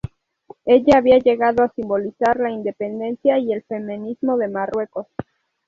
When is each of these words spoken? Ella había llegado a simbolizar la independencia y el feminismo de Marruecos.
Ella 0.65 0.97
había 0.97 1.19
llegado 1.19 1.61
a 1.63 1.69
simbolizar 1.75 2.39
la 2.39 2.49
independencia 2.49 3.37
y 3.37 3.53
el 3.53 3.61
feminismo 3.61 4.35
de 4.37 4.47
Marruecos. 4.47 5.05